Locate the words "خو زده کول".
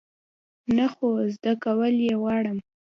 0.93-1.93